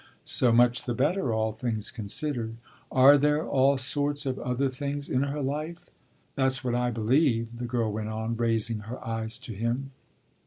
"So 0.25 0.51
much 0.51 0.85
the 0.85 0.95
better, 0.95 1.31
all 1.31 1.51
things 1.51 1.91
considered." 1.91 2.55
"Are 2.91 3.19
there 3.19 3.45
all 3.47 3.77
sorts 3.77 4.25
of 4.25 4.39
other 4.39 4.67
things 4.67 5.07
in 5.09 5.21
her 5.21 5.43
life? 5.43 5.89
That's 6.33 6.63
what 6.63 6.73
I 6.73 6.89
believe," 6.89 7.55
the 7.57 7.65
girl 7.67 7.91
went 7.91 8.09
on, 8.09 8.35
raising 8.35 8.79
her 8.89 8.99
eyes 9.07 9.37
to 9.37 9.53
him. 9.53 9.91